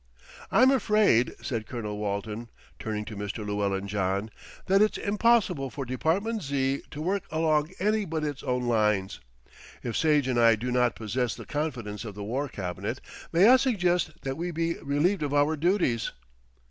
[0.51, 3.45] "I'm afraid," said Colonel Walton, turning to Mr.
[3.45, 4.31] Llewellyn John,
[4.65, 6.81] "that it's impossible for Department Z.
[6.89, 9.19] to work along any but its own lines.
[9.83, 12.99] If Sage and I do not possess the confidence of the War Cabinet,
[13.31, 16.09] may I suggest that we be relieved of our duties."